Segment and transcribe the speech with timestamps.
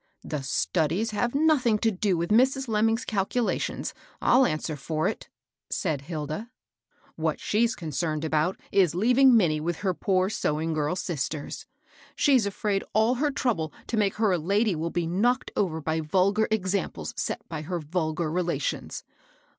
[0.33, 2.65] "The studies have nothing to do with Mrs.
[2.67, 5.35] Lemming's^ calculations, I'll answer for it I"
[5.69, 6.49] said Hilda.
[7.17, 11.67] "What she's concerned about is leaving Minnie with her poor sewing girl sisters.
[12.15, 15.99] She's afraid all her trouble to make her a lady will be knocked over by
[16.01, 19.03] vulgar examples set by her vul gar relations.